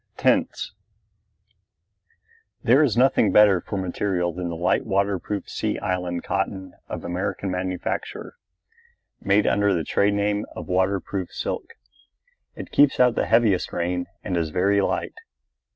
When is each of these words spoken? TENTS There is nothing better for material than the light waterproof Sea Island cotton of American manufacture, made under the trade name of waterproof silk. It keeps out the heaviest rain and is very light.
TENTS 0.17 0.73
There 2.63 2.81
is 2.81 2.97
nothing 2.97 3.31
better 3.31 3.61
for 3.61 3.77
material 3.77 4.33
than 4.33 4.49
the 4.49 4.55
light 4.55 4.83
waterproof 4.83 5.47
Sea 5.47 5.77
Island 5.77 6.23
cotton 6.23 6.73
of 6.89 7.03
American 7.03 7.51
manufacture, 7.51 8.33
made 9.21 9.45
under 9.45 9.75
the 9.75 9.83
trade 9.83 10.15
name 10.15 10.47
of 10.55 10.67
waterproof 10.67 11.31
silk. 11.31 11.75
It 12.55 12.71
keeps 12.71 12.99
out 12.99 13.13
the 13.13 13.27
heaviest 13.27 13.71
rain 13.71 14.07
and 14.23 14.35
is 14.35 14.49
very 14.49 14.81
light. 14.81 15.13